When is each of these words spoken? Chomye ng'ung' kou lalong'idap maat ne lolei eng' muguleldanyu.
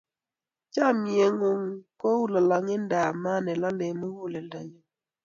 Chomye 0.73 1.25
ng'ung' 1.33 1.69
kou 2.01 2.21
lalong'idap 2.33 3.13
maat 3.23 3.41
ne 3.45 3.53
lolei 3.61 3.89
eng' 3.91 3.99
muguleldanyu. 4.01 4.79